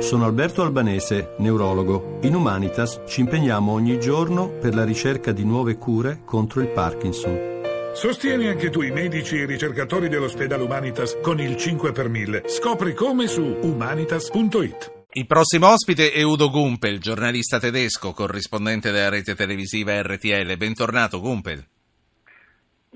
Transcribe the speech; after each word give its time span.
Sono 0.00 0.24
Alberto 0.24 0.62
Albanese, 0.62 1.34
neurologo. 1.38 2.18
In 2.22 2.34
Humanitas 2.34 3.02
ci 3.06 3.20
impegniamo 3.20 3.70
ogni 3.72 4.00
giorno 4.00 4.48
per 4.48 4.74
la 4.74 4.84
ricerca 4.84 5.30
di 5.30 5.44
nuove 5.44 5.76
cure 5.76 6.22
contro 6.24 6.62
il 6.62 6.68
Parkinson. 6.68 7.92
Sostieni 7.92 8.48
anche 8.48 8.70
tu 8.70 8.80
i 8.80 8.90
medici 8.90 9.36
e 9.36 9.42
i 9.42 9.46
ricercatori 9.46 10.08
dell'ospedale 10.08 10.62
Humanitas 10.62 11.18
con 11.20 11.38
il 11.38 11.56
5 11.56 11.92
per 11.92 12.08
1000. 12.08 12.44
Scopri 12.46 12.94
come 12.94 13.26
su 13.26 13.42
humanitas.it. 13.60 14.92
Il 15.12 15.26
prossimo 15.26 15.68
ospite 15.68 16.12
è 16.12 16.22
Udo 16.22 16.50
Gumpel, 16.50 16.98
giornalista 16.98 17.58
tedesco, 17.58 18.12
corrispondente 18.12 18.90
della 18.90 19.10
rete 19.10 19.34
televisiva 19.34 20.00
RTL. 20.00 20.56
Bentornato 20.56 21.20
Gumpel. 21.20 21.62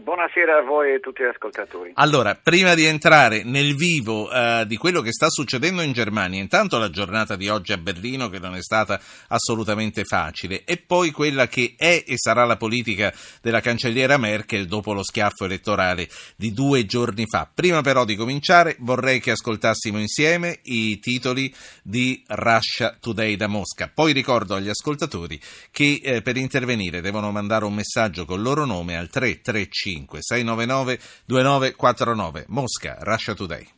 Buonasera 0.05 0.59
a 0.59 0.61
voi 0.63 0.91
e 0.91 0.95
a 0.97 0.99
tutti 0.99 1.23
gli 1.23 1.29
ascoltatori. 1.29 1.93
Allora, 1.95 2.35
prima 2.35 2.75
di 2.75 2.85
entrare 2.85 3.43
nel 3.43 3.75
vivo 3.75 4.29
uh, 4.29 4.67
di 4.67 4.77
quello 4.77 5.01
che 5.01 5.13
sta 5.13 5.31
succedendo 5.31 5.81
in 5.81 5.93
Germania, 5.93 6.43
intanto 6.43 6.77
la 6.77 6.91
giornata 6.91 7.37
di 7.37 7.49
oggi 7.49 7.73
a 7.73 7.79
Berlino 7.79 8.29
che 8.29 8.39
non 8.39 8.55
è 8.55 8.61
stata 8.61 9.01
assolutamente 9.29 10.05
facile 10.05 10.65
e 10.65 10.77
poi 10.77 11.11
quella 11.11 11.49
che 11.49 11.73
è 11.79 12.05
e 12.07 12.19
sarà 12.19 12.45
la 12.45 12.59
politica 12.59 13.15
della 13.41 13.63
cancelliera 13.63 14.19
Merkel 14.19 14.67
dopo 14.67 14.93
lo 14.93 15.03
schiaffo 15.03 15.47
elettorale 15.47 16.07
di 16.37 16.53
due 16.53 16.85
giorni 16.85 17.25
fa. 17.27 17.49
Prima 17.53 17.81
però 17.81 18.05
di 18.05 18.15
cominciare 18.15 18.77
vorrei 18.81 19.21
che 19.21 19.31
ascoltassimo 19.31 19.99
insieme 19.99 20.59
i 20.65 20.99
titoli 20.99 21.51
di 21.83 22.23
Russia 22.27 22.95
Today 23.01 23.37
da 23.37 23.47
Mosca. 23.47 23.91
Poi 23.93 24.13
ricordo 24.13 24.55
agli 24.55 24.69
ascoltatori 24.69 25.41
che 25.71 25.99
eh, 26.05 26.21
per 26.21 26.37
intervenire 26.37 27.01
devono 27.01 27.31
mandare 27.31 27.65
un 27.65 27.73
messaggio 27.73 28.27
con 28.27 28.37
il 28.37 28.43
loro 28.43 28.67
nome 28.67 28.99
al 28.99 29.09
335 29.09 29.93
699 29.95 30.99
2949. 31.27 32.45
Mosca, 32.49 32.99
Russia 33.01 33.35
Today. 33.35 33.69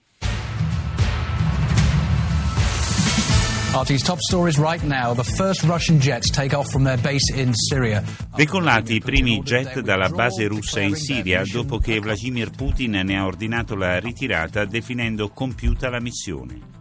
RT's 3.77 4.02
top 4.02 4.19
stories 4.20 4.56
right 4.59 4.83
now. 4.83 5.12
The 5.12 5.23
first 5.23 5.62
Russian 5.65 5.98
jets 5.98 6.30
take 6.30 6.55
off 6.55 6.70
from 6.70 6.84
their 6.84 6.97
base 6.97 7.31
in 7.34 7.53
Syria. 7.53 8.03
Decollati 8.34 8.94
i 8.94 9.00
primi 9.00 9.42
jet 9.42 9.81
dalla 9.81 10.09
base 10.09 10.47
russa 10.48 10.81
in 10.81 10.97
Siria 10.97 11.42
dopo 11.44 11.78
che 11.78 12.00
Vladimir 12.00 12.50
Putin 12.50 12.92
ne 12.92 13.19
ha 13.19 13.27
ordinato 13.27 13.75
la 13.75 13.98
ritirata 13.98 14.64
definendo 14.64 15.28
compiuta 15.28 15.91
la 15.91 16.00
missione. 16.00 16.75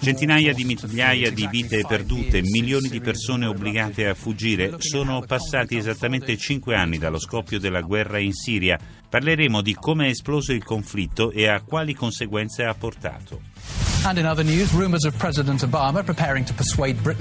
Centinaia 0.00 0.54
di 0.54 0.62
migliaia 0.62 1.32
di 1.32 1.48
vite 1.48 1.84
perdute, 1.84 2.40
milioni 2.40 2.88
di 2.88 3.00
persone 3.00 3.46
obbligate 3.46 4.06
a 4.06 4.14
fuggire. 4.14 4.76
Sono 4.78 5.20
passati 5.22 5.76
esattamente 5.76 6.36
cinque 6.36 6.76
anni 6.76 6.98
dallo 6.98 7.18
scoppio 7.18 7.58
della 7.58 7.80
guerra 7.80 8.20
in 8.20 8.34
Siria. 8.34 8.78
Parleremo 9.08 9.60
di 9.62 9.74
come 9.74 10.06
è 10.06 10.10
esploso 10.10 10.52
il 10.52 10.62
conflitto 10.62 11.32
e 11.32 11.48
a 11.48 11.60
quali 11.60 11.92
conseguenze 11.92 12.62
ha 12.62 12.74
portato. 12.74 13.51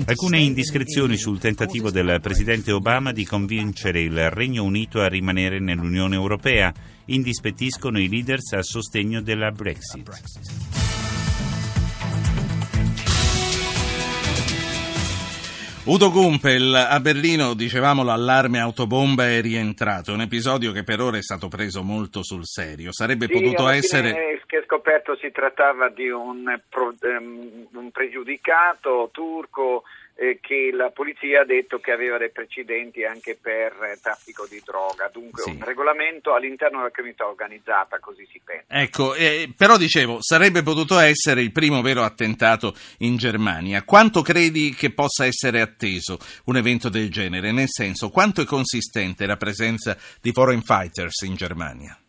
Alcune 0.06 0.40
indiscrezioni 0.40 1.16
sul 1.16 1.38
tentativo 1.38 1.92
del 1.92 2.18
presidente 2.20 2.72
Obama 2.72 3.12
di 3.12 3.24
convincere 3.24 4.02
il 4.02 4.32
Regno 4.32 4.64
Unito 4.64 5.00
a 5.00 5.08
rimanere 5.08 5.60
nell'Unione 5.60 6.16
Europea 6.16 6.74
indispettiscono 7.06 8.00
i 8.00 8.10
leaders 8.10 8.54
a 8.54 8.64
sostegno 8.64 9.22
della 9.22 9.52
Brexit. 9.52 10.91
Udo 15.84 16.12
Gumpel, 16.12 16.76
a 16.76 17.00
Berlino, 17.00 17.56
dicevamo, 17.56 18.04
l'allarme 18.04 18.60
autobomba 18.60 19.28
è 19.28 19.42
rientrato, 19.42 20.14
un 20.14 20.22
episodio 20.22 20.72
che 20.72 20.84
per 20.84 21.02
ora 21.02 21.18
è 21.18 21.24
stato 21.24 21.48
preso 21.48 21.82
molto 21.82 22.22
sul 22.22 22.46
serio. 22.46 22.92
Sarebbe 22.92 23.26
sì, 23.26 23.34
potuto 23.34 23.68
essere... 23.68 24.40
che 24.46 24.62
scoperto 24.64 25.16
si 25.16 25.32
trattava 25.32 25.90
di 25.90 26.08
un, 26.08 26.46
um, 26.46 27.68
un 27.74 27.92
pregiudicato 27.92 29.10
turco 29.12 29.84
eh, 30.22 30.38
che 30.40 30.70
la 30.72 30.92
polizia 30.92 31.42
ha 31.42 31.46
detto 31.46 31.80
che 31.80 31.92
aveva 31.92 32.20
dei 32.20 32.30
precedenti 32.30 33.04
anche 33.04 33.36
per 33.42 33.74
eh, 33.82 34.00
traffico 34.00 34.46
di 34.48 34.62
droga, 34.64 35.10
dunque 35.12 35.42
sì. 35.42 35.50
un 35.50 35.64
regolamento 35.64 36.36
all'interno 36.36 36.78
della 36.78 36.92
criminalità 36.92 37.28
organizzata, 37.28 37.98
così 37.98 38.28
si 38.32 38.40
pensa. 38.44 38.66
Ecco, 38.68 39.16
eh, 39.16 39.52
però 39.58 39.78
dicevo, 39.78 40.20
sarebbe 40.22 40.62
potuto 40.62 41.00
essere 41.00 41.42
il 41.42 41.52
primo 41.52 41.82
vero 41.82 42.04
attentato 42.04 42.76
in 43.00 43.18
Germania. 43.18 43.84
Quanto 43.84 44.22
credi 44.22 44.76
che 44.76 44.92
possa 44.92 45.26
essere 45.26 45.60
atteso 45.60 46.20
un 46.46 46.56
evento 46.56 46.90
del 46.90 47.10
genere? 47.10 47.52
Nel 47.52 47.70
senso, 47.70 48.12
quanto 48.12 48.42
è 48.42 48.46
consistente 48.46 49.26
la 49.26 49.38
presenza 49.38 49.98
di 50.22 50.32
foreign 50.32 50.60
fighters 50.60 51.22
in 51.22 51.34
Germania? 51.34 52.01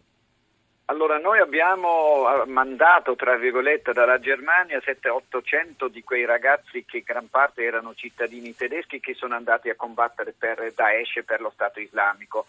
Allora, 0.93 1.17
noi 1.17 1.39
abbiamo 1.39 2.43
eh, 2.43 2.47
mandato, 2.47 3.17
tra 3.17 3.35
virgolette, 3.37 3.95
dalla 3.95 4.21
Germania 4.21 4.77
700-800 4.77 5.87
di 5.87 6.03
quei 6.05 6.27
ragazzi 6.27 6.85
che 6.85 7.01
gran 7.01 7.31
parte 7.31 7.63
erano 7.63 7.95
cittadini 7.95 8.55
tedeschi 8.55 9.01
che 9.01 9.15
sono 9.15 9.35
andati 9.35 9.71
a 9.71 9.75
combattere 9.75 10.35
per 10.37 10.71
Daesh 10.77 11.17
e 11.17 11.23
per 11.23 11.41
lo 11.41 11.49
Stato 11.49 11.81
islamico. 11.81 12.45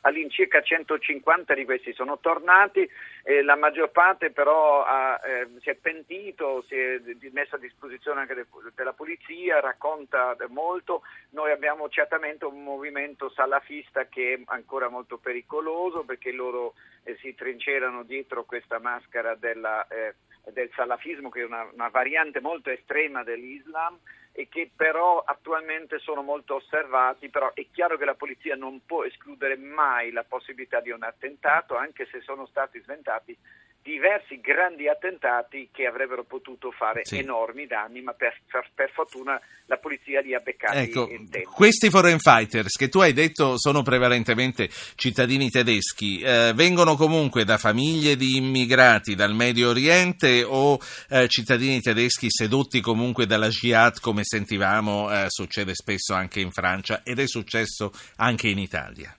All'incirca 0.00 0.60
150 0.60 1.54
di 1.54 1.64
questi 1.64 1.92
sono 1.92 2.18
tornati, 2.18 2.88
eh, 3.22 3.42
la 3.42 3.54
maggior 3.54 3.90
parte 3.90 4.32
però 4.32 4.82
ha, 4.82 5.20
eh, 5.24 5.48
si 5.60 5.70
è 5.70 5.74
pentito, 5.76 6.64
si 6.66 6.74
è 6.74 7.00
messo 7.30 7.54
a 7.54 7.58
disposizione 7.58 8.20
anche 8.20 8.34
de- 8.34 8.46
della 8.74 8.92
polizia, 8.92 9.60
racconta 9.60 10.36
molto. 10.48 11.02
Noi 11.30 11.52
abbiamo 11.52 11.88
certamente 11.88 12.44
un 12.44 12.64
movimento 12.64 13.30
salafista 13.30 14.06
che 14.06 14.34
è 14.34 14.40
ancora 14.46 14.88
molto 14.88 15.18
pericoloso 15.18 16.02
perché 16.02 16.32
loro 16.32 16.74
eh, 17.04 17.16
si 17.20 17.34
trincerano 17.36 18.02
dietro 18.02 18.44
questa 18.44 18.80
maschera 18.80 19.36
della, 19.36 19.86
eh, 19.86 20.14
del 20.52 20.70
salafismo 20.74 21.28
che 21.28 21.40
è 21.40 21.44
una, 21.44 21.68
una 21.72 21.88
variante 21.88 22.40
molto 22.40 22.70
estrema 22.70 23.22
dell'Islam 23.22 23.98
e 24.32 24.48
che 24.48 24.70
però 24.74 25.20
attualmente 25.20 25.98
sono 25.98 26.22
molto 26.22 26.56
osservati, 26.56 27.28
però 27.28 27.52
è 27.54 27.66
chiaro 27.72 27.96
che 27.96 28.04
la 28.04 28.14
polizia 28.14 28.54
non 28.54 28.84
può 28.86 29.04
escludere 29.04 29.56
mai 29.56 30.12
la 30.12 30.22
possibilità 30.22 30.80
di 30.80 30.90
un 30.90 31.02
attentato, 31.02 31.76
anche 31.76 32.06
se 32.06 32.20
sono 32.20 32.46
stati 32.46 32.80
sventati 32.80 33.36
diversi 33.82 34.40
grandi 34.40 34.88
attentati 34.88 35.70
che 35.72 35.86
avrebbero 35.86 36.24
potuto 36.24 36.70
fare 36.70 37.04
sì. 37.04 37.18
enormi 37.18 37.66
danni, 37.66 38.02
ma 38.02 38.12
per, 38.12 38.38
per, 38.74 38.90
fortuna 38.90 39.40
la 39.66 39.76
polizia 39.78 40.20
li 40.20 40.34
ha 40.34 40.40
beccati 40.40 40.78
ecco. 40.78 41.08
Questi 41.54 41.88
foreign 41.88 42.18
fighters 42.18 42.76
che 42.76 42.88
tu 42.88 43.00
hai 43.00 43.12
detto 43.12 43.58
sono 43.58 43.82
prevalentemente 43.82 44.68
cittadini 44.94 45.48
tedeschi, 45.50 46.20
eh, 46.20 46.52
vengono 46.54 46.96
comunque 46.96 47.44
da 47.44 47.56
famiglie 47.58 48.16
di 48.16 48.36
immigrati 48.36 49.14
dal 49.14 49.34
Medio 49.34 49.70
Oriente 49.70 50.42
o 50.44 50.78
eh, 51.08 51.28
cittadini 51.28 51.80
tedeschi 51.80 52.30
sedotti 52.30 52.80
comunque 52.80 53.26
dalla 53.26 53.48
jihad 53.48 54.00
come 54.00 54.22
sentivamo 54.24 55.10
eh, 55.10 55.24
succede 55.28 55.74
spesso 55.74 56.14
anche 56.14 56.40
in 56.40 56.50
Francia 56.50 57.02
ed 57.02 57.18
è 57.18 57.26
successo 57.26 57.92
anche 58.16 58.48
in 58.48 58.58
Italia? 58.58 59.16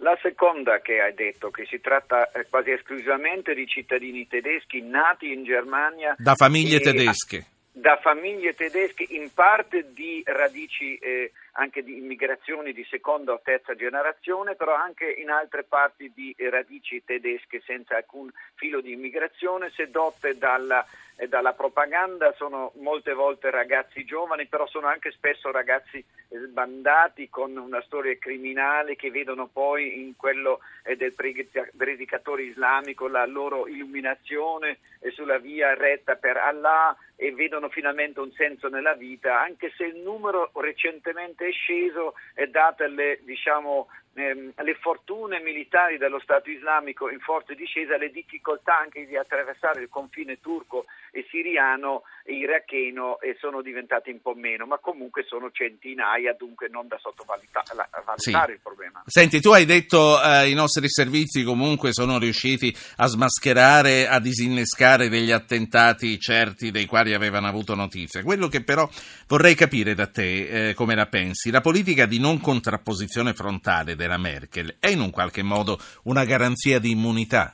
La 0.00 0.18
seconda 0.20 0.80
che 0.80 1.00
hai 1.00 1.14
detto, 1.14 1.50
che 1.50 1.64
si 1.64 1.80
tratta 1.80 2.30
eh, 2.32 2.46
quasi 2.50 2.70
esclusivamente 2.70 3.54
di 3.54 3.66
cittadini 3.66 4.26
tedeschi 4.26 4.82
nati 4.82 5.32
in 5.32 5.44
Germania. 5.44 6.14
Da 6.18 6.34
famiglie 6.34 6.80
tedesche. 6.80 7.46
Da 7.72 7.98
famiglie 8.02 8.54
tedesche, 8.54 9.06
in 9.08 9.32
parte 9.32 9.92
di 9.92 10.22
radici 10.26 10.96
eh, 10.96 11.32
anche 11.56 11.82
di 11.82 11.96
immigrazioni 11.96 12.72
di 12.72 12.84
seconda 12.84 13.32
o 13.32 13.40
terza 13.42 13.74
generazione, 13.74 14.54
però 14.54 14.74
anche 14.74 15.10
in 15.10 15.30
altre 15.30 15.64
parti 15.64 16.12
di 16.14 16.34
radici 16.50 17.02
tedesche 17.04 17.62
senza 17.64 17.96
alcun 17.96 18.30
filo 18.54 18.80
di 18.80 18.92
immigrazione, 18.92 19.70
sedotte 19.70 20.36
dalla 20.36 20.84
e 21.16 21.28
dalla 21.28 21.54
propaganda. 21.54 22.32
Sono 22.36 22.72
molte 22.76 23.14
volte 23.14 23.50
ragazzi 23.50 24.04
giovani, 24.04 24.46
però 24.46 24.66
sono 24.66 24.86
anche 24.86 25.10
spesso 25.10 25.50
ragazzi 25.50 26.04
sbandati 26.28 27.28
con 27.28 27.56
una 27.56 27.80
storia 27.82 28.16
criminale 28.18 28.96
che 28.96 29.10
vedono 29.10 29.46
poi 29.46 30.00
in 30.00 30.16
quello 30.16 30.60
eh, 30.84 30.96
del 30.96 31.14
predicatore 31.14 32.42
islamico 32.42 33.08
la 33.08 33.24
loro 33.26 33.66
illuminazione 33.66 34.78
sulla 35.12 35.38
via 35.38 35.74
retta 35.74 36.16
per 36.16 36.36
Allah 36.36 36.96
e 37.14 37.32
vedono 37.32 37.68
finalmente 37.68 38.20
un 38.20 38.32
senso 38.32 38.68
nella 38.68 38.94
vita, 38.94 39.40
anche 39.40 39.72
se 39.76 39.84
il 39.84 39.96
numero 39.96 40.50
recentemente 40.54 41.45
è 41.48 41.52
sceso 41.52 42.14
e 42.34 42.46
date 42.48 42.88
le, 42.88 43.20
diciamo, 43.24 43.88
ehm, 44.16 44.52
le 44.56 44.74
fortune 44.80 45.40
militari 45.40 45.98
dello 45.98 46.18
Stato 46.20 46.50
islamico 46.50 47.10
in 47.10 47.20
forte 47.20 47.54
discesa, 47.54 47.96
le 47.96 48.10
difficoltà 48.10 48.78
anche 48.78 49.06
di 49.06 49.16
attraversare 49.16 49.82
il 49.82 49.88
confine 49.88 50.40
turco 50.40 50.86
e 51.12 51.26
siriano 51.30 52.02
e 52.24 52.34
iracheno 52.34 53.20
e 53.20 53.36
sono 53.38 53.62
diventate 53.62 54.10
un 54.10 54.20
po' 54.20 54.34
meno, 54.34 54.66
ma 54.66 54.78
comunque 54.78 55.24
sono 55.24 55.50
centinaia, 55.50 56.34
dunque 56.36 56.68
non 56.68 56.88
da 56.88 56.98
sottovalutare 56.98 58.16
sì. 58.16 58.30
il 58.30 58.60
problema. 58.62 59.02
Senti, 59.06 59.40
tu 59.40 59.50
hai 59.52 59.64
detto 59.64 60.20
eh, 60.20 60.50
i 60.50 60.54
nostri 60.54 60.88
servizi 60.88 61.44
comunque 61.44 61.92
sono 61.92 62.18
riusciti 62.18 62.74
a 62.96 63.06
smascherare, 63.06 64.08
a 64.08 64.18
disinnescare 64.18 65.08
degli 65.08 65.30
attentati 65.30 66.18
certi 66.18 66.70
dei 66.70 66.86
quali 66.86 67.14
avevano 67.14 67.46
avuto 67.46 67.74
notizia. 67.74 68.22
Quello 68.22 68.48
che 68.48 68.62
però 68.62 68.88
vorrei 69.28 69.54
capire 69.54 69.94
da 69.94 70.08
te, 70.08 70.68
eh, 70.68 70.74
come 70.74 70.94
la 70.94 71.06
pensi, 71.06 71.50
la 71.50 71.60
politica 71.60 72.06
di 72.06 72.18
non 72.18 72.40
contrapposizione 72.40 73.32
frontale 73.32 73.94
della 74.06 74.18
Merkel 74.18 74.76
è 74.78 74.88
in 74.88 75.00
un 75.00 75.10
qualche 75.10 75.42
modo 75.42 75.78
una 76.04 76.24
garanzia 76.24 76.78
di 76.78 76.92
immunità? 76.92 77.52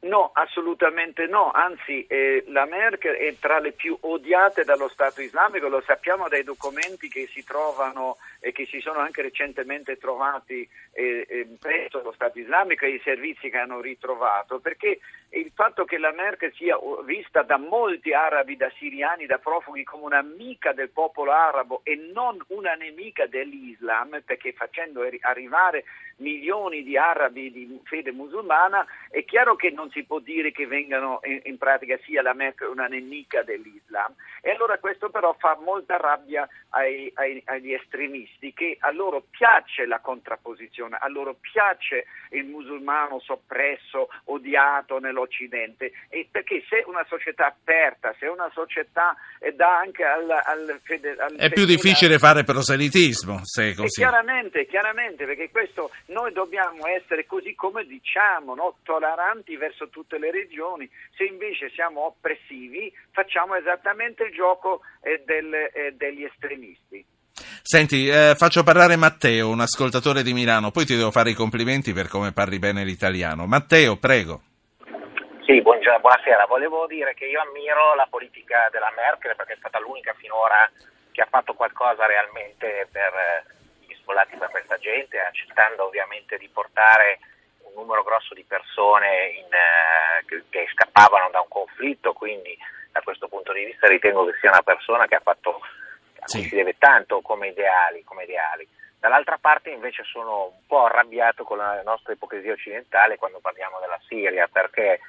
No, 0.00 0.30
assolutamente 0.34 1.26
no, 1.26 1.50
anzi 1.50 2.06
eh, 2.06 2.44
la 2.48 2.64
Merkel 2.66 3.16
è 3.16 3.34
tra 3.40 3.58
le 3.58 3.72
più 3.72 3.96
odiate 4.00 4.62
dallo 4.62 4.88
Stato 4.88 5.20
islamico, 5.20 5.68
lo 5.68 5.82
sappiamo 5.84 6.28
dai 6.28 6.44
documenti 6.44 7.08
che 7.08 7.28
si 7.32 7.42
trovano 7.42 8.16
e 8.40 8.52
che 8.52 8.66
si 8.66 8.80
sono 8.80 8.98
anche 8.98 9.22
recentemente 9.22 9.96
trovati 9.96 10.68
eh, 10.92 11.26
eh, 11.28 11.48
presso 11.60 12.02
lo 12.02 12.12
Stato 12.12 12.38
islamico 12.38 12.84
e 12.84 12.90
i 12.90 13.00
servizi 13.02 13.50
che 13.50 13.58
hanno 13.58 13.80
ritrovato, 13.80 14.60
perché 14.60 14.98
il 15.30 15.50
fatto 15.54 15.84
che 15.84 15.98
la 15.98 16.12
Merkel 16.12 16.52
sia 16.54 16.78
vista 17.04 17.42
da 17.42 17.58
molti 17.58 18.12
arabi, 18.12 18.56
da 18.56 18.70
siriani, 18.76 19.26
da 19.26 19.38
profughi 19.38 19.84
come 19.84 20.04
un'amica 20.04 20.72
del 20.72 20.90
popolo 20.90 21.32
arabo 21.32 21.80
e 21.82 21.96
non 21.96 22.42
una 22.48 22.74
nemica 22.74 23.26
dell'Islam, 23.26 24.22
perché 24.24 24.52
facendo 24.52 25.06
arrivare 25.20 25.84
milioni 26.18 26.82
di 26.82 26.96
arabi 26.96 27.50
di 27.50 27.80
fede 27.84 28.12
musulmana, 28.12 28.86
è 29.10 29.24
chiaro 29.24 29.56
che 29.56 29.70
non 29.70 29.90
si 29.90 30.04
può 30.04 30.18
dire 30.18 30.52
che 30.52 30.66
vengano 30.66 31.20
in, 31.24 31.40
in 31.44 31.58
pratica 31.58 31.98
sia 32.04 32.22
la 32.22 32.32
Merkel 32.32 32.68
una 32.68 32.86
nemica 32.86 33.42
dell'Islam. 33.42 34.14
E 34.40 34.50
allora 34.50 34.78
questo 34.78 35.10
però 35.10 35.34
fa 35.38 35.58
molta 35.60 35.96
rabbia 35.96 36.48
ai, 36.70 37.10
ai, 37.14 37.42
agli 37.46 37.72
estremisti, 37.72 38.25
che 38.54 38.76
a 38.80 38.90
loro 38.92 39.24
piace 39.30 39.86
la 39.86 40.00
contrapposizione, 40.00 40.96
a 41.00 41.08
loro 41.08 41.36
piace 41.40 42.06
il 42.30 42.44
musulmano 42.44 43.20
soppresso, 43.20 44.08
odiato 44.24 44.98
nell'Occidente, 44.98 45.92
e 46.08 46.28
perché 46.30 46.64
se 46.68 46.84
una 46.86 47.04
società 47.08 47.46
aperta, 47.46 48.14
se 48.18 48.26
una 48.26 48.50
società 48.52 49.16
eh, 49.38 49.52
dà 49.52 49.78
anche 49.78 50.04
al, 50.04 50.30
al, 50.30 50.80
fede, 50.82 51.16
al 51.18 51.36
È 51.36 51.50
più 51.50 51.64
difficile 51.64 52.18
fare 52.18 52.44
proselitismo, 52.44 53.40
se 53.42 53.70
è 53.70 53.74
così. 53.74 54.00
chiaramente, 54.00 54.66
chiaramente, 54.66 55.24
perché 55.24 55.50
questo 55.50 55.90
noi 56.06 56.32
dobbiamo 56.32 56.86
essere 56.86 57.26
così 57.26 57.54
come 57.54 57.84
diciamo, 57.84 58.54
no? 58.54 58.78
tolleranti 58.82 59.56
verso 59.56 59.88
tutte 59.88 60.18
le 60.18 60.30
regioni, 60.30 60.88
se 61.14 61.24
invece 61.24 61.70
siamo 61.70 62.06
oppressivi 62.06 62.92
facciamo 63.10 63.54
esattamente 63.54 64.24
il 64.24 64.34
gioco 64.34 64.82
eh, 65.00 65.22
del, 65.24 65.52
eh, 65.54 65.94
degli 65.96 66.24
estremisti. 66.24 67.04
Senti, 67.62 68.08
eh, 68.08 68.34
faccio 68.36 68.62
parlare 68.62 68.96
Matteo, 68.96 69.48
un 69.48 69.60
ascoltatore 69.60 70.22
di 70.22 70.32
Milano, 70.32 70.70
poi 70.70 70.84
ti 70.84 70.96
devo 70.96 71.10
fare 71.10 71.30
i 71.30 71.34
complimenti 71.34 71.92
per 71.92 72.08
come 72.08 72.32
parli 72.32 72.58
bene 72.58 72.84
l'italiano. 72.84 73.46
Matteo, 73.46 73.96
prego. 73.96 74.40
Sì, 75.44 75.62
buonasera. 75.62 76.46
Volevo 76.46 76.86
dire 76.86 77.14
che 77.14 77.26
io 77.26 77.40
ammiro 77.40 77.94
la 77.94 78.06
politica 78.08 78.68
della 78.70 78.92
Merkel 78.94 79.36
perché 79.36 79.54
è 79.54 79.58
stata 79.58 79.80
l'unica 79.80 80.14
finora 80.14 80.70
che 81.12 81.20
ha 81.20 81.28
fatto 81.30 81.54
qualcosa 81.54 82.06
realmente 82.06 82.88
per 82.90 83.12
eh, 83.14 83.94
sfollati 83.94 84.36
per 84.36 84.50
questa 84.50 84.76
gente, 84.78 85.18
accettando 85.18 85.86
ovviamente 85.86 86.36
di 86.36 86.48
portare 86.52 87.18
un 87.62 87.72
numero 87.74 88.02
grosso 88.02 88.34
di 88.34 88.44
persone 88.44 89.34
in, 89.38 89.52
eh, 89.52 90.24
che, 90.26 90.44
che, 90.48 90.68
scappavano 90.72 91.30
da 91.30 91.40
un 91.40 91.48
conflitto, 91.48 92.12
quindi 92.12 92.56
da 92.92 93.00
questo 93.02 93.28
punto 93.28 93.52
di 93.52 93.64
vista 93.64 93.88
ritengo 93.88 94.24
che 94.26 94.38
sia 94.40 94.50
una 94.50 94.62
persona 94.62 95.06
che 95.06 95.16
ha 95.16 95.20
fatto, 95.22 95.60
cui 96.26 96.42
si 96.42 96.54
deve 96.54 96.76
tanto 96.78 97.20
come 97.20 97.48
ideali, 97.48 98.04
come 98.04 98.24
ideali. 98.24 98.66
Dall'altra 98.98 99.38
parte 99.40 99.70
invece 99.70 100.02
sono 100.04 100.46
un 100.46 100.66
po' 100.66 100.84
arrabbiato 100.84 101.44
con 101.44 101.58
la 101.58 101.82
nostra 101.84 102.12
ipocrisia 102.12 102.52
occidentale 102.52 103.16
quando 103.16 103.38
parliamo 103.38 103.78
della 103.80 104.00
Siria, 104.06 104.48
perché 104.50 105.00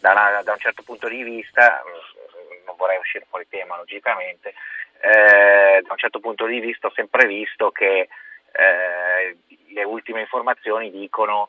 da, 0.00 0.12
una, 0.12 0.42
da 0.42 0.52
un 0.52 0.58
certo 0.58 0.82
punto 0.82 1.08
di 1.08 1.22
vista, 1.22 1.82
mm, 1.84 2.64
non 2.66 2.76
vorrei 2.76 2.98
uscire 2.98 3.26
fuori 3.28 3.46
tema 3.48 3.76
logicamente, 3.76 4.54
eh, 5.00 5.82
da 5.82 5.92
un 5.92 5.98
certo 5.98 6.20
punto 6.20 6.46
di 6.46 6.60
vista 6.60 6.86
ho 6.88 6.92
sempre 6.94 7.26
visto 7.26 7.70
che 7.70 8.08
eh, 8.52 9.36
le 9.68 9.84
ultime 9.84 10.20
informazioni 10.20 10.90
dicono 10.90 11.48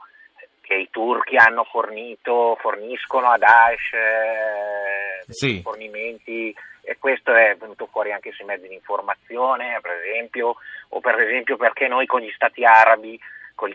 che 0.61 0.73
i 0.73 0.89
turchi 0.89 1.37
hanno 1.37 1.63
fornito, 1.63 2.57
forniscono 2.59 3.29
a 3.29 3.37
Daesh 3.37 3.93
eh, 3.93 4.94
sì. 5.27 5.61
fornimenti 5.61 6.55
e 6.85 6.97
questo 6.99 7.33
è 7.33 7.55
venuto 7.59 7.87
fuori 7.87 8.11
anche 8.11 8.31
sui 8.31 8.45
mezzi 8.45 8.67
di 8.67 8.75
informazione, 8.75 9.79
per 9.81 9.99
esempio, 10.03 10.55
o 10.89 10.99
per 10.99 11.19
esempio 11.19 11.57
perché 11.57 11.87
noi 11.87 12.05
con 12.05 12.21
gli 12.21 12.31
stati 12.35 12.63
arabi, 12.63 13.19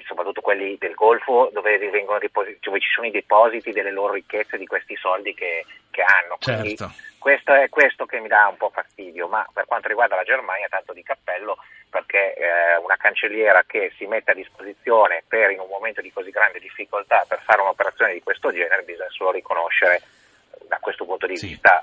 soprattutto 0.07 0.41
quelli 0.41 0.77
del 0.79 0.95
Golfo, 0.95 1.51
dove, 1.53 1.79
depositi, 1.79 2.59
dove, 2.61 2.81
ci 2.81 2.91
sono 2.95 3.07
i 3.07 3.11
depositi 3.11 3.73
delle 3.73 3.91
loro 3.91 4.13
ricchezze, 4.13 4.59
di 4.59 4.67
questi 4.67 4.95
soldi 4.97 5.35
che, 5.35 5.65
che 5.91 6.03
hanno. 6.03 6.37
Quindi 6.41 6.77
certo. 6.77 6.95
questo 7.19 7.53
è 7.53 7.69
questo 7.69 8.07
che 8.07 8.21
mi 8.21 8.29
dà 8.29 8.47
un 8.47 8.57
po' 8.57 8.71
fastidio, 8.71 9.27
ma 9.27 9.45
per 9.53 9.65
quanto 9.67 9.89
riguarda 9.89 10.15
la 10.15 10.23
Germania, 10.23 10.69
tanto 10.69 10.93
di 10.93 11.03
cappello, 11.03 11.57
perché 11.89 12.35
eh, 12.35 12.77
una 12.83 12.97
cancelliera 12.97 13.65
che 13.67 13.93
si 13.97 14.07
mette 14.07 14.31
a 14.31 14.35
disposizione 14.35 15.25
per 15.27 15.51
in 15.51 15.59
un 15.59 15.69
momento 15.69 16.01
di 16.01 16.13
così 16.13 16.31
grande 16.31 16.61
difficoltà 16.61 17.25
per 17.27 17.41
fare 17.43 17.61
un'operazione 17.61 18.13
di 18.13 18.23
questo 18.23 18.53
genere 18.53 18.83
bisogna 18.83 19.11
solo 19.11 19.33
riconoscere 19.33 20.01
da 20.71 20.79
questo 20.81 21.05
punto 21.05 21.27
di 21.27 21.37
sì. 21.37 21.49
vista 21.49 21.83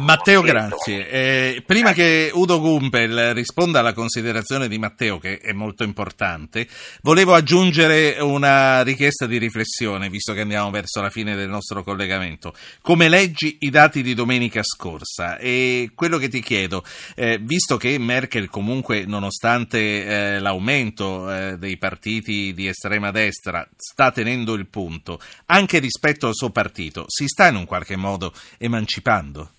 Matteo, 0.00 0.42
grazie. 0.42 1.08
Eh, 1.08 1.62
prima 1.64 1.92
che 1.92 2.30
Udo 2.32 2.60
Gumpel 2.60 3.32
risponda 3.32 3.80
alla 3.80 3.94
considerazione 3.94 4.68
di 4.68 4.78
Matteo, 4.78 5.18
che 5.18 5.38
è 5.38 5.52
molto 5.52 5.84
importante, 5.84 6.68
volevo 7.02 7.34
aggiungere 7.34 8.18
una 8.20 8.82
richiesta 8.82 9.26
di 9.26 9.38
riflessione, 9.38 10.08
visto 10.08 10.32
che 10.32 10.42
andiamo 10.42 10.70
verso 10.70 11.00
la 11.00 11.10
fine 11.10 11.34
del 11.34 11.48
nostro 11.48 11.82
collegamento. 11.82 12.54
Come 12.82 13.08
leggi 13.08 13.56
i 13.60 13.70
dati 13.70 14.02
di 14.02 14.14
domenica 14.14 14.62
scorsa? 14.62 15.38
E 15.38 15.90
quello 15.94 16.18
che 16.18 16.28
ti 16.28 16.42
chiedo, 16.42 16.84
eh, 17.14 17.38
visto 17.40 17.76
che 17.76 17.98
Merkel 17.98 18.48
comunque, 18.48 19.06
nonostante 19.06 19.78
eh, 20.04 20.38
l'aumento 20.40 21.32
eh, 21.32 21.58
dei 21.58 21.78
partiti 21.78 22.52
di 22.52 22.68
estrema 22.68 23.10
destra, 23.10 23.66
sta 23.76 24.10
tenendo 24.10 24.54
il 24.54 24.66
punto, 24.66 25.20
anche 25.46 25.78
rispetto 25.78 26.26
al 26.26 26.34
suo 26.34 26.50
partito, 26.50 27.04
si 27.08 27.26
sta 27.26 27.48
in 27.48 27.56
un 27.56 27.64
qualche 27.64 27.96
modo 27.96 28.32
emancipando? 28.58 29.52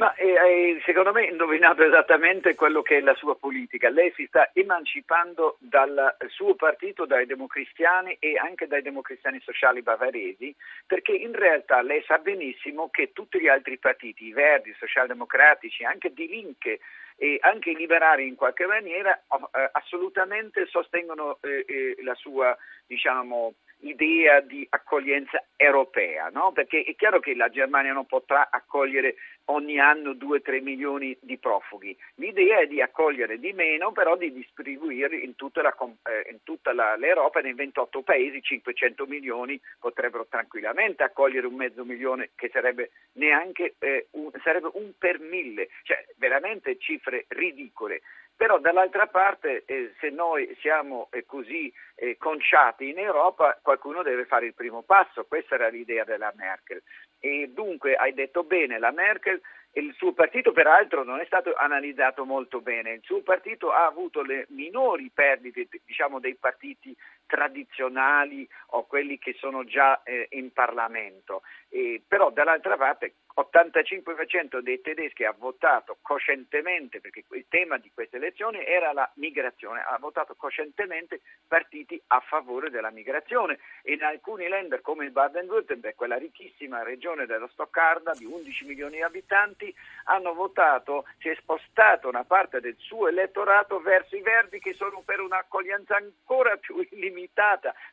Ma 0.00 0.14
eh, 0.14 0.80
secondo 0.86 1.12
me 1.12 1.26
indovinato 1.26 1.82
esattamente 1.82 2.54
quello 2.54 2.80
che 2.80 2.96
è 2.96 3.00
la 3.02 3.12
sua 3.16 3.36
politica. 3.36 3.90
Lei 3.90 4.10
si 4.16 4.24
sta 4.28 4.48
emancipando 4.54 5.58
dal 5.58 6.16
suo 6.28 6.54
partito, 6.54 7.04
dai 7.04 7.26
democristiani 7.26 8.16
e 8.18 8.38
anche 8.38 8.66
dai 8.66 8.80
democristiani 8.80 9.40
sociali 9.40 9.82
bavaresi, 9.82 10.56
perché 10.86 11.12
in 11.12 11.34
realtà 11.34 11.82
lei 11.82 12.02
sa 12.06 12.16
benissimo 12.16 12.88
che 12.88 13.12
tutti 13.12 13.38
gli 13.38 13.48
altri 13.48 13.76
partiti, 13.76 14.28
i 14.28 14.32
Verdi, 14.32 14.70
i 14.70 14.76
socialdemocratici, 14.78 15.84
anche 15.84 16.14
di 16.14 16.28
Linke 16.28 16.80
e 17.16 17.36
anche 17.42 17.72
i 17.72 17.76
liberali 17.76 18.26
in 18.26 18.36
qualche 18.36 18.64
maniera, 18.64 19.14
eh, 19.14 19.68
assolutamente 19.72 20.64
sostengono 20.64 21.36
eh, 21.42 21.66
eh 21.68 22.02
la 22.04 22.14
sua, 22.14 22.56
diciamo, 22.86 23.52
idea 23.80 24.40
di 24.40 24.66
accoglienza 24.70 25.42
europea, 25.56 26.28
no? 26.28 26.52
perché 26.52 26.82
è 26.82 26.94
chiaro 26.94 27.20
che 27.20 27.34
la 27.34 27.48
Germania 27.48 27.92
non 27.92 28.06
potrà 28.06 28.48
accogliere 28.50 29.16
ogni 29.46 29.78
anno 29.78 30.12
2-3 30.12 30.62
milioni 30.62 31.16
di 31.20 31.36
profughi, 31.38 31.96
l'idea 32.16 32.60
è 32.60 32.66
di 32.66 32.80
accogliere 32.80 33.38
di 33.38 33.52
meno, 33.52 33.92
però 33.92 34.16
di 34.16 34.32
distribuirli 34.32 35.24
in 35.24 35.34
tutta, 35.34 35.62
la, 35.62 35.74
eh, 36.04 36.30
in 36.30 36.38
tutta 36.44 36.72
la, 36.72 36.96
l'Europa, 36.96 37.40
nei 37.40 37.54
28 37.54 38.02
paesi 38.02 38.40
500 38.42 39.06
milioni 39.06 39.60
potrebbero 39.78 40.26
tranquillamente 40.28 41.02
accogliere 41.02 41.46
un 41.46 41.54
mezzo 41.54 41.84
milione 41.84 42.30
che 42.34 42.48
sarebbe 42.52 42.90
neanche 43.12 43.74
eh, 43.78 44.06
un, 44.12 44.30
sarebbe 44.42 44.70
un 44.74 44.92
per 44.96 45.18
mille, 45.18 45.68
cioè 45.82 46.04
veramente 46.16 46.78
cifre 46.78 47.24
ridicole. 47.28 48.02
Però 48.40 48.58
dall'altra 48.58 49.06
parte 49.06 49.64
eh, 49.66 49.92
se 50.00 50.08
noi 50.08 50.56
siamo 50.60 51.08
eh, 51.10 51.26
così 51.26 51.70
eh, 51.96 52.16
conciati 52.16 52.88
in 52.88 52.98
Europa 52.98 53.58
qualcuno 53.70 54.02
deve 54.02 54.24
fare 54.24 54.46
il 54.46 54.54
primo 54.54 54.82
passo, 54.82 55.26
questa 55.26 55.54
era 55.54 55.68
l'idea 55.68 56.02
della 56.02 56.32
Merkel. 56.34 56.82
E 57.20 57.50
dunque 57.52 57.94
hai 57.94 58.12
detto 58.14 58.42
bene, 58.42 58.80
la 58.80 58.90
Merkel 58.90 59.40
il 59.74 59.94
suo 59.96 60.12
partito 60.12 60.50
peraltro 60.50 61.04
non 61.04 61.20
è 61.20 61.24
stato 61.26 61.54
analizzato 61.54 62.24
molto 62.24 62.60
bene, 62.60 62.94
il 62.94 63.02
suo 63.04 63.22
partito 63.22 63.70
ha 63.70 63.86
avuto 63.86 64.22
le 64.22 64.46
minori 64.48 65.08
perdite 65.14 65.68
diciamo, 65.84 66.18
dei 66.18 66.34
partiti 66.34 66.96
tradizionali 67.30 68.46
o 68.70 68.86
quelli 68.86 69.18
che 69.18 69.34
sono 69.38 69.64
già 69.64 70.02
eh, 70.02 70.26
in 70.32 70.52
Parlamento, 70.52 71.42
eh, 71.68 72.02
però 72.06 72.30
dall'altra 72.30 72.76
parte 72.76 73.14
85% 73.36 74.58
dei 74.58 74.80
tedeschi 74.80 75.24
ha 75.24 75.34
votato 75.36 75.98
coscientemente, 76.02 77.00
perché 77.00 77.24
il 77.30 77.46
tema 77.48 77.78
di 77.78 77.90
queste 77.94 78.16
elezioni 78.16 78.64
era 78.64 78.92
la 78.92 79.08
migrazione, 79.14 79.80
ha 79.80 79.96
votato 79.98 80.34
coscientemente 80.34 81.20
partiti 81.46 82.00
a 82.08 82.20
favore 82.20 82.70
della 82.70 82.90
migrazione. 82.90 83.58
E 83.82 83.92
in 83.92 84.02
alcuni 84.02 84.48
länder 84.48 84.80
come 84.80 85.04
il 85.04 85.12
Baden-Württemberg, 85.12 85.94
quella 85.94 86.16
ricchissima 86.16 86.82
regione 86.82 87.26
della 87.26 87.48
Stoccarda 87.52 88.12
di 88.14 88.24
11 88.24 88.64
milioni 88.64 88.96
di 88.96 89.02
abitanti, 89.02 89.74
hanno 90.04 90.34
votato, 90.34 91.06
si 91.18 91.28
è 91.28 91.34
spostata 91.36 92.08
una 92.08 92.24
parte 92.24 92.60
del 92.60 92.76
suo 92.78 93.08
elettorato 93.08 93.80
verso 93.80 94.16
i 94.16 94.22
verdi 94.22 94.58
che 94.58 94.74
sono 94.74 95.02
per 95.04 95.20
un'accoglienza 95.20 95.96
ancora 95.96 96.56
più 96.56 96.84
illimitata, 96.90 97.19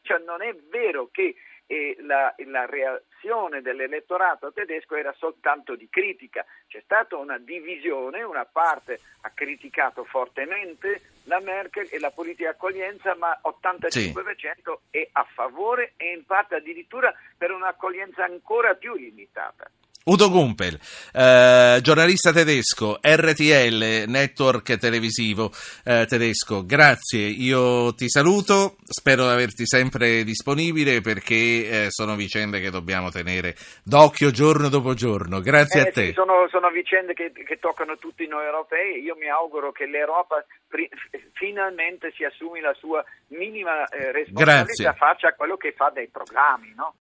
cioè 0.01 0.19
non 0.19 0.41
è 0.41 0.53
vero 0.69 1.09
che 1.11 1.35
eh, 1.67 1.97
la, 1.99 2.33
la 2.45 2.65
reazione 2.65 3.61
dell'elettorato 3.61 4.51
tedesco 4.53 4.95
era 4.95 5.13
soltanto 5.17 5.75
di 5.75 5.87
critica. 5.89 6.45
C'è 6.67 6.81
stata 6.83 7.17
una 7.17 7.37
divisione, 7.37 8.23
una 8.23 8.45
parte 8.45 8.99
ha 9.21 9.31
criticato 9.33 10.03
fortemente 10.05 11.01
la 11.23 11.39
Merkel 11.41 11.87
e 11.91 11.99
la 11.99 12.11
politica 12.11 12.51
accoglienza, 12.51 13.15
ma 13.15 13.37
85% 13.43 13.87
sì. 13.89 14.13
è 14.91 15.09
a 15.11 15.27
favore 15.33 15.93
e 15.97 16.13
in 16.13 16.25
parte 16.25 16.55
addirittura 16.55 17.13
per 17.37 17.51
un'accoglienza 17.51 18.23
ancora 18.23 18.75
più 18.75 18.95
limitata. 18.95 19.69
Udo 20.09 20.29
Gumpel, 20.29 20.79
eh, 21.11 21.79
giornalista 21.81 22.31
tedesco, 22.31 22.97
RTL, 23.01 24.05
network 24.07 24.77
televisivo 24.77 25.51
eh, 25.83 26.05
tedesco, 26.07 26.65
grazie, 26.65 27.25
io 27.25 27.93
ti 27.93 28.07
saluto, 28.07 28.77
spero 28.85 29.25
di 29.25 29.31
averti 29.31 29.65
sempre 29.67 30.23
disponibile 30.23 31.01
perché 31.01 31.35
eh, 31.35 31.85
sono 31.89 32.15
vicende 32.15 32.61
che 32.61 32.69
dobbiamo 32.69 33.09
tenere 33.09 33.55
d'occhio 33.83 34.31
giorno 34.31 34.69
dopo 34.69 34.93
giorno, 34.93 35.41
grazie 35.41 35.81
eh, 35.81 35.89
a 35.89 35.91
te. 35.91 36.05
Sì, 36.05 36.13
sono, 36.13 36.47
sono, 36.49 36.69
vicende 36.69 37.11
che, 37.11 37.33
che, 37.33 37.59
toccano 37.59 37.97
tutti 37.97 38.25
noi 38.27 38.45
europei, 38.45 39.01
io 39.01 39.17
mi 39.19 39.27
auguro 39.27 39.73
che 39.73 39.87
l'Europa 39.87 40.41
pri- 40.69 40.89
finalmente 41.33 42.13
si 42.15 42.23
assumi 42.23 42.61
la 42.61 42.73
sua 42.75 43.03
minima 43.27 43.85
eh, 43.87 44.13
responsabilità, 44.13 44.63
grazie. 44.63 44.93
faccia 44.93 45.33
quello 45.33 45.57
che 45.57 45.73
fa 45.75 45.91
dei 45.93 46.07
programmi. 46.07 46.73
No? 46.77 46.93